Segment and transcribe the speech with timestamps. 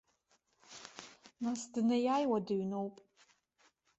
[1.43, 2.95] Нас днеи-ааиуа дыҩноуп.